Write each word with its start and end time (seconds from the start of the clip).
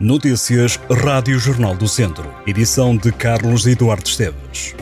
Notícias 0.00 0.78
Rádio 0.88 1.40
Jornal 1.40 1.74
do 1.74 1.88
Centro. 1.88 2.32
Edição 2.46 2.96
de 2.96 3.10
Carlos 3.10 3.66
Eduardo 3.66 4.06
Esteves. 4.06 4.76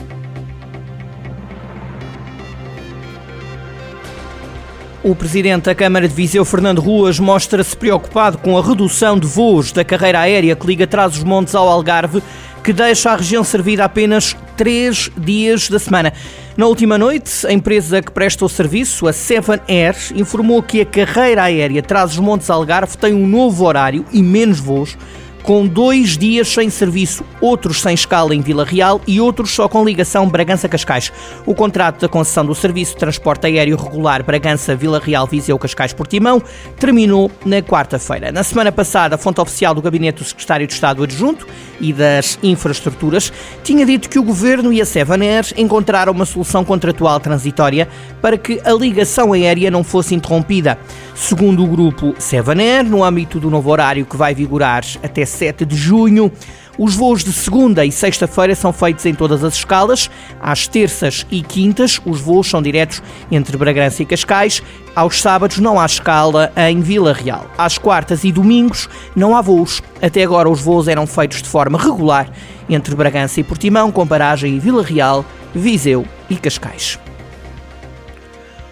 O 5.03 5.15
presidente 5.15 5.63
da 5.63 5.73
Câmara 5.73 6.07
de 6.07 6.13
Viseu, 6.13 6.45
Fernando 6.45 6.81
Ruas, 6.81 7.19
mostra-se 7.19 7.75
preocupado 7.75 8.37
com 8.37 8.59
a 8.59 8.61
redução 8.61 9.17
de 9.17 9.25
voos 9.25 9.71
da 9.71 9.83
carreira 9.83 10.19
aérea 10.19 10.55
que 10.55 10.67
liga 10.67 10.85
Trás-os-Montes 10.85 11.55
ao 11.55 11.67
Algarve, 11.67 12.21
que 12.67 12.73
deixa 12.73 13.11
a 13.11 13.15
região 13.15 13.45
servida 13.45 13.85
apenas 13.85 14.35
três 14.57 15.09
dias 15.17 15.69
da 15.69 15.79
semana. 15.79 16.11
Na 16.57 16.65
última 16.65 16.97
noite, 16.97 17.47
a 17.47 17.53
empresa 17.53 18.01
que 18.01 18.11
presta 18.11 18.43
o 18.43 18.49
serviço, 18.49 19.07
a 19.07 19.13
Seven 19.13 19.61
Air, 19.69 19.95
informou 20.13 20.61
que 20.61 20.81
a 20.81 20.85
carreira 20.85 21.43
aérea 21.43 21.81
Trás-os-Montes-Algarve 21.81 22.97
tem 22.97 23.13
um 23.13 23.25
novo 23.25 23.63
horário 23.63 24.03
e 24.11 24.21
menos 24.21 24.59
voos 24.59 24.97
com 25.47 25.65
dois 25.65 26.17
dias 26.17 26.49
sem 26.49 26.69
serviço, 26.69 27.23
outros 27.39 27.81
sem 27.81 27.93
escala 27.93 28.35
em 28.35 28.41
Vila 28.41 28.65
Real 28.65 28.99
e 29.07 29.21
outros 29.21 29.51
só 29.51 29.69
com 29.69 29.85
ligação 29.85 30.27
Bragança-Cascais. 30.27 31.09
O 31.45 31.55
contrato 31.55 32.01
da 32.01 32.09
concessão 32.09 32.45
do 32.45 32.53
serviço 32.53 32.91
de 32.91 32.97
transporte 32.97 33.47
aéreo 33.47 33.77
regular 33.77 34.21
Bragança-Vila 34.25 34.99
Real-Viseu-Cascais-Portimão 34.99 36.43
terminou 36.77 37.31
na 37.45 37.61
quarta-feira. 37.61 38.29
Na 38.29 38.43
semana 38.43 38.73
passada, 38.73 39.15
a 39.15 39.17
fonte 39.17 39.39
oficial 39.39 39.73
do 39.73 39.81
Gabinete 39.81 40.17
do 40.17 40.25
Secretário 40.25 40.67
de 40.67 40.73
Estado 40.73 41.01
Adjunto 41.01 41.47
e 41.79 41.93
das 41.93 42.37
Infraestruturas 42.43 43.31
tinha 43.63 43.85
dito 43.85 44.09
que 44.09 44.19
o 44.19 44.23
Governo 44.23 44.73
e 44.73 44.81
a 44.81 44.85
Sevaner 44.85 45.45
encontraram 45.55 46.11
uma 46.11 46.25
solução 46.25 46.65
contratual 46.65 47.21
transitória 47.21 47.87
para 48.21 48.37
que 48.37 48.59
a 48.65 48.73
ligação 48.73 49.31
aérea 49.31 49.71
não 49.71 49.81
fosse 49.81 50.13
interrompida. 50.13 50.77
Segundo 51.17 51.63
o 51.63 51.67
grupo 51.67 52.13
Sevaner, 52.19 52.85
no 52.85 53.03
âmbito 53.03 53.39
do 53.39 53.49
novo 53.49 53.71
horário 53.71 54.05
que 54.05 54.15
vai 54.15 54.35
vigorar 54.35 54.83
até 55.01 55.25
7 55.25 55.65
de 55.65 55.75
junho. 55.75 56.31
Os 56.77 56.95
voos 56.95 57.23
de 57.23 57.33
segunda 57.33 57.83
e 57.83 57.91
sexta-feira 57.91 58.53
são 58.53 58.71
feitos 58.71 59.03
em 59.03 59.15
todas 59.15 59.43
as 59.43 59.55
escalas. 59.55 60.11
Às 60.39 60.67
terças 60.67 61.25
e 61.31 61.41
quintas, 61.41 61.99
os 62.05 62.21
voos 62.21 62.47
são 62.47 62.61
diretos 62.61 63.01
entre 63.31 63.57
Bragança 63.57 64.03
e 64.03 64.05
Cascais. 64.05 64.61
Aos 64.95 65.19
sábados, 65.19 65.57
não 65.57 65.79
há 65.79 65.87
escala 65.87 66.51
em 66.55 66.81
Vila 66.81 67.13
Real. 67.13 67.49
Às 67.57 67.79
quartas 67.79 68.23
e 68.23 68.31
domingos, 68.31 68.87
não 69.15 69.35
há 69.35 69.41
voos. 69.41 69.81
Até 69.99 70.21
agora, 70.23 70.47
os 70.47 70.61
voos 70.61 70.87
eram 70.87 71.07
feitos 71.07 71.41
de 71.41 71.49
forma 71.49 71.79
regular 71.79 72.29
entre 72.69 72.95
Bragança 72.95 73.39
e 73.39 73.43
Portimão, 73.43 73.91
com 73.91 74.05
paragem 74.05 74.55
em 74.55 74.59
Vila 74.59 74.83
Real, 74.83 75.25
Viseu 75.53 76.05
e 76.29 76.35
Cascais. 76.35 76.99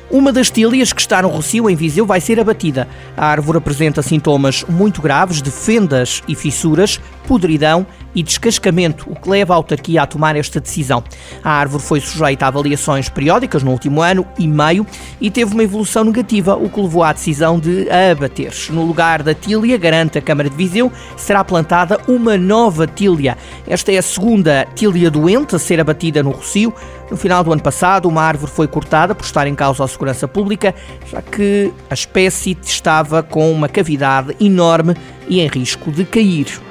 Uma 0.10 0.32
das 0.32 0.52
tílias 0.52 0.94
que 0.94 1.02
está 1.02 1.22
no 1.22 1.30
Rocio, 1.30 1.70
em 1.70 1.76
Viseu, 1.76 2.06
vai 2.06 2.22
ser 2.22 2.40
abatida. 2.40 2.88
A 3.18 3.26
árvore 3.26 3.58
apresenta 3.58 4.02
sintomas 4.02 4.64
muito 4.70 5.02
graves 5.02 5.42
de 5.42 5.50
fendas 5.50 6.22
e 6.28 6.36
fissuras, 6.36 7.00
podridão 7.28 7.86
e 8.16 8.24
descascamento, 8.24 9.06
o 9.10 9.16
que 9.16 9.30
leva 9.30 9.54
a 9.54 9.58
autarquia 9.58 10.02
a 10.02 10.08
tomar 10.08 10.36
esta 10.36 10.60
decisão. 10.60 11.04
A 11.44 11.52
árvore 11.52 11.84
foi 11.84 12.00
sujeita 12.00 12.46
a 12.46 12.48
avaliações 12.48 13.10
periódicas 13.10 13.62
no 13.62 13.72
último 13.72 14.02
ano 14.02 14.26
e 14.40 14.48
meio 14.48 14.88
e 15.20 15.30
teve 15.30 15.54
uma 15.54 15.64
evolução 15.64 16.06
negativa, 16.06 16.56
o 16.56 16.70
que 16.70 16.80
levou 16.80 17.04
à 17.04 17.12
decisão 17.12 17.60
de 17.60 17.90
a 17.90 18.12
abater. 18.12 18.54
No 18.70 18.86
lugar 18.86 19.22
da 19.22 19.34
tília, 19.34 19.78
garante 19.78 20.18
a 20.18 20.22
Câmara 20.22 20.50
de 20.50 20.56
Viseu, 20.56 20.92
será 21.18 21.44
plantada 21.44 22.00
uma 22.08 22.38
nova 22.38 22.88
tília. 22.88 23.38
Esta 23.68 23.92
é 23.92 23.98
a 23.98 24.02
segunda 24.02 24.66
tília 24.74 25.12
doente 25.12 25.56
a 25.56 25.60
ser 25.60 25.80
abatida 25.80 26.24
no 26.24 26.32
Rocio. 26.32 26.74
No 27.10 27.18
final 27.18 27.44
do 27.44 27.52
ano 27.52 27.62
passado, 27.62 28.08
uma 28.08 28.22
árvore 28.22 28.52
foi 28.52 28.68
cortada 28.68 29.14
por 29.14 29.26
estar 29.26 29.46
em 29.46 29.54
causa 29.54 29.84
a 29.84 29.88
segurança 29.88 30.28
pública, 30.28 30.74
já 31.12 31.22
que 31.22 31.72
a 31.90 31.94
espécie 31.94 32.58
estava 32.64 33.22
com 33.22 33.52
uma 33.52 33.70
cavidade 33.70 34.36
enorme 34.40 34.96
e 35.28 35.40
em 35.40 35.48
risco 35.48 35.92
de 35.92 36.06
cair. 36.06 36.65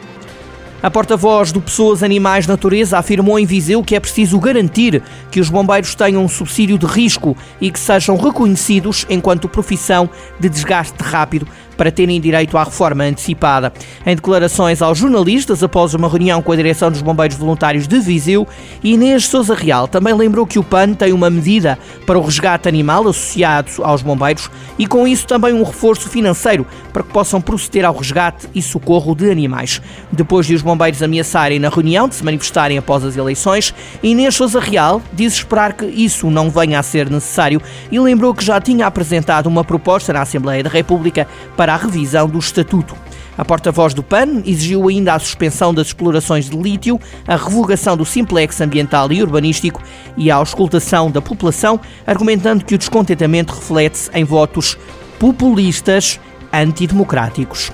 A 0.85 0.91
porta-voz 0.91 1.51
do 1.51 1.63
Pessoas, 1.63 2.03
Animais, 2.03 2.47
Natureza 2.47 2.99
afirmou 2.99 3.39
em 3.39 3.47
Viseu 3.47 3.83
que 3.83 3.97
é 3.97 4.01
preciso 4.01 4.39
garantir 4.39 5.03
que 5.31 5.41
os 5.41 5.49
bombeiros 5.49 5.95
tenham 5.95 6.23
um 6.23 6.29
subsídio 6.29 6.77
de 6.77 6.85
risco 6.85 7.35
e 7.59 7.71
que 7.71 7.81
sejam 7.81 8.19
reconhecidos 8.19 9.07
enquanto 9.09 9.49
profissão 9.49 10.11
de 10.39 10.47
desgaste 10.47 11.03
rápido 11.03 11.49
para 11.77 11.91
terem 11.91 12.21
direito 12.21 12.57
à 12.57 12.65
reforma 12.65 13.05
antecipada. 13.05 13.73
Em 14.07 14.15
declarações 14.15 14.83
aos 14.83 14.99
jornalistas, 14.99 15.63
após 15.63 15.95
uma 15.95 16.09
reunião 16.09 16.43
com 16.43 16.53
a 16.53 16.57
direção 16.57 16.91
dos 16.91 17.03
Bombeiros 17.03 17.37
Voluntários 17.37 17.87
de 17.87 17.99
Viseu, 17.99 18.47
Inês 18.83 19.27
Souza 19.27 19.55
Real 19.55 19.89
também 19.89 20.15
lembrou 20.15 20.47
que 20.47 20.59
o 20.59 20.65
PAN 20.65 20.95
tem 20.95 21.13
uma 21.13 21.31
medida 21.31 21.79
para 22.07 22.19
o 22.19 22.23
resgate 22.23 22.69
animal 22.69 23.09
associado 23.09 23.71
aos 23.83 24.03
bombeiros 24.03 24.51
e, 24.79 24.87
com 24.87 25.07
isso, 25.07 25.27
também 25.27 25.53
um 25.53 25.63
reforço 25.63 26.09
financeiro 26.09 26.67
para 26.93 27.03
que 27.03 27.13
possam 27.13 27.41
proceder 27.41 27.85
ao 27.85 27.97
resgate 27.97 28.49
e 28.55 28.63
socorro 28.63 29.15
de 29.15 29.31
animais. 29.31 29.81
Depois 30.13 30.47
de 30.47 30.55
os 30.55 30.63
bombeiros 30.63 31.03
ameaçarem 31.03 31.59
na 31.59 31.69
reunião 31.69 32.09
de 32.09 32.15
se 32.15 32.25
manifestarem 32.25 32.79
após 32.79 33.05
as 33.05 33.17
eleições, 33.17 33.75
Inês 34.03 34.35
Souza 34.35 34.61
Real 34.61 35.03
diz 35.13 35.35
esperar 35.35 35.73
que 35.73 35.87
isso 35.87 36.31
não 36.31 36.51
venha 36.51 36.79
a 36.79 36.83
ser 36.83 37.11
necessário 37.11 37.61
e 37.91 37.99
lembrou 37.99 38.35
que 38.35 38.45
já 38.45 38.61
tinha 38.61 38.87
apresentado 38.87 39.47
uma 39.47 39.65
proposta 39.65 40.13
na 40.13 40.23
Assembleia 40.23 40.63
da 40.63 40.71
República 40.71 41.27
para 41.57 41.64
para 41.65 41.73
a 41.73 41.79
revisão 41.79 42.29
do 42.29 42.39
Estatuto. 42.39 42.95
A 43.39 43.43
porta-voz 43.43 43.95
do 43.95 44.03
PAN 44.03 44.43
exigiu 44.45 44.87
ainda 44.87 45.15
a 45.15 45.19
suspensão 45.19 45.73
das 45.73 45.87
explorações 45.87 46.51
de 46.51 46.55
lítio, 46.59 47.01
a 47.27 47.37
revogação 47.37 47.97
do 47.97 48.05
simplex 48.05 48.61
ambiental 48.61 49.11
e 49.11 49.23
urbanístico 49.23 49.83
e 50.15 50.31
a 50.31 50.37
auscultação 50.37 51.11
da 51.11 51.23
população, 51.23 51.81
argumentando 52.07 52.67
que 52.67 52.75
o 52.75 52.79
descontentamento 52.79 53.55
reflete-se 53.55 54.11
em 54.13 54.25
votos 54.25 54.77
populistas 55.19 56.21
antidemocráticos. 56.53 57.73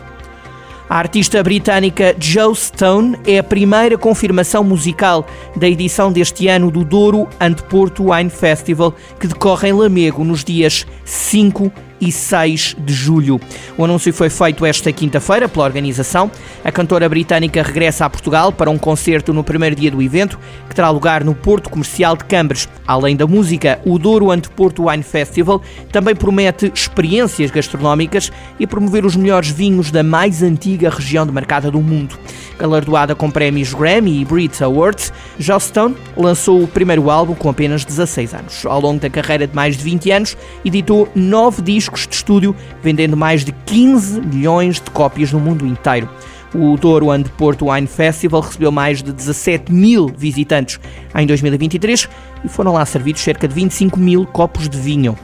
A 0.89 0.97
artista 0.97 1.43
britânica 1.43 2.15
Joe 2.17 2.55
Stone 2.55 3.19
é 3.27 3.39
a 3.41 3.43
primeira 3.43 3.99
confirmação 3.99 4.62
musical 4.62 5.27
da 5.57 5.69
edição 5.69 6.12
deste 6.12 6.47
ano 6.47 6.71
do 6.71 6.84
Douro 6.84 7.28
and 7.41 7.55
Porto 7.69 8.12
Wine 8.12 8.31
Festival, 8.31 8.95
que 9.19 9.27
decorre 9.27 9.71
em 9.71 9.72
Lamego 9.72 10.22
nos 10.22 10.45
dias 10.45 10.87
5 11.05 11.72
e 12.00 12.11
6 12.11 12.77
de 12.78 12.93
julho. 12.93 13.41
O 13.77 13.84
anúncio 13.84 14.12
foi 14.12 14.31
feito 14.31 14.65
esta 14.65 14.93
quinta-feira 14.93 15.49
pela 15.49 15.65
organização. 15.65 16.31
A 16.65 16.72
cantora 16.72 17.09
britânica 17.09 17.62
regressa 17.62 18.05
a 18.05 18.11
Portugal 18.11 18.53
para 18.53 18.71
um 18.71 18.78
concerto 18.78 19.33
no 19.33 19.44
primeiro 19.44 19.77
dia 19.77 19.91
do 19.91 20.03
evento, 20.03 20.39
que 20.69 20.75
terá 20.75 20.91
lugar 20.91 21.25
no 21.25 21.34
Porto 21.34 21.69
Comercial 21.69 22.16
de 22.16 22.25
Cambres. 22.25 22.69
Além 22.87 23.16
da 23.16 23.27
música, 23.27 23.81
o 23.84 23.99
Douro 23.99 24.31
Ante 24.31 24.49
Porto 24.50 24.89
Wine 24.89 25.03
Festival 25.03 25.62
também 25.93 26.15
promete 26.15 26.72
experiências 26.75 27.50
gastronómicas 27.50 28.33
e 28.59 28.66
promover 28.66 29.05
os 29.05 29.16
melhores 29.16 29.50
vinhos 29.50 29.91
da 29.91 30.03
mais 30.03 30.43
antiga 30.43 30.91
região 30.91 31.27
demarcada 31.27 31.71
do 31.71 31.81
mundo. 31.81 32.19
Galardoada 32.60 33.15
com 33.15 33.31
prémios 33.31 33.75
Grammy 33.75 34.21
e 34.21 34.25
Brit 34.25 34.62
Awards, 34.62 35.12
Joss 35.38 35.72
lançou 36.16 36.62
o 36.62 36.69
primeiro 36.69 37.10
álbum 37.10 37.34
com 37.34 37.48
apenas 37.48 37.84
16 37.84 38.34
anos. 38.34 38.66
Ao 38.66 38.81
longo 38.81 39.00
da 39.00 39.10
carreira 39.10 39.47
de 39.47 39.54
mais 39.54 39.76
de 39.76 39.84
20 39.84 40.10
anos, 40.10 40.37
editou 40.65 41.09
nove 41.15 41.62
discos 41.62 41.81
discos 41.81 42.06
de 42.06 42.15
estúdio, 42.15 42.54
vendendo 42.82 43.16
mais 43.16 43.44
de 43.44 43.53
15 43.53 44.21
milhões 44.21 44.76
de 44.76 44.91
cópias 44.91 45.32
no 45.32 45.41
mundo 45.41 45.66
inteiro. 45.66 46.09
O 46.54 46.76
Douro 46.76 47.10
and 47.10 47.25
Porto 47.38 47.71
Wine 47.71 47.87
Festival 47.87 48.41
recebeu 48.41 48.72
mais 48.72 49.03
de 49.03 49.12
17 49.12 49.72
mil 49.72 50.09
visitantes 50.16 50.81
em 51.15 51.27
2023 51.27 52.09
e 52.44 52.48
foram 52.48 52.72
lá 52.72 52.84
servidos 52.84 53.22
cerca 53.22 53.47
de 53.47 53.54
25 53.54 53.98
mil 53.98 54.27
copos 54.27 54.69
de 54.69 54.78
vinho. 54.78 55.16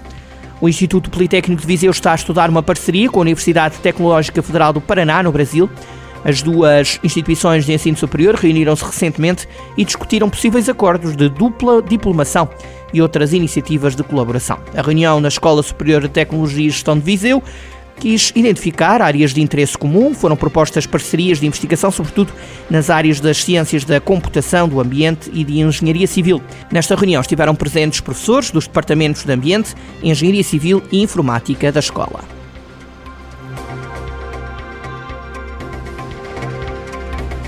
O 0.60 0.68
Instituto 0.68 1.10
Politécnico 1.10 1.60
de 1.60 1.66
Viseu 1.66 1.90
está 1.90 2.12
a 2.12 2.14
estudar 2.14 2.48
uma 2.48 2.62
parceria 2.62 3.10
com 3.10 3.18
a 3.18 3.22
Universidade 3.22 3.76
Tecnológica 3.78 4.42
Federal 4.42 4.72
do 4.72 4.80
Paraná, 4.80 5.22
no 5.22 5.32
Brasil. 5.32 5.68
As 6.26 6.42
duas 6.42 6.98
instituições 7.04 7.64
de 7.64 7.72
ensino 7.72 7.96
superior 7.96 8.34
reuniram-se 8.34 8.84
recentemente 8.84 9.48
e 9.76 9.84
discutiram 9.84 10.28
possíveis 10.28 10.68
acordos 10.68 11.14
de 11.14 11.28
dupla 11.28 11.80
diplomação 11.80 12.48
e 12.92 13.00
outras 13.00 13.32
iniciativas 13.32 13.94
de 13.94 14.02
colaboração. 14.02 14.58
A 14.76 14.82
reunião 14.82 15.20
na 15.20 15.28
Escola 15.28 15.62
Superior 15.62 16.02
de 16.02 16.08
Tecnologia 16.08 16.66
e 16.66 16.70
Gestão 16.70 16.98
de 16.98 17.04
Viseu 17.04 17.40
quis 18.00 18.32
identificar 18.34 19.00
áreas 19.00 19.32
de 19.32 19.40
interesse 19.40 19.78
comum, 19.78 20.12
foram 20.12 20.34
propostas 20.34 20.84
parcerias 20.84 21.38
de 21.38 21.46
investigação, 21.46 21.92
sobretudo 21.92 22.32
nas 22.68 22.90
áreas 22.90 23.20
das 23.20 23.36
ciências 23.44 23.84
da 23.84 24.00
computação, 24.00 24.68
do 24.68 24.80
ambiente 24.80 25.30
e 25.32 25.44
de 25.44 25.60
engenharia 25.60 26.08
civil. 26.08 26.42
Nesta 26.72 26.96
reunião 26.96 27.20
estiveram 27.20 27.54
presentes 27.54 28.00
professores 28.00 28.50
dos 28.50 28.66
departamentos 28.66 29.22
de 29.22 29.32
ambiente, 29.32 29.76
engenharia 30.02 30.42
civil 30.42 30.82
e 30.90 31.00
informática 31.00 31.70
da 31.70 31.78
escola. 31.78 32.36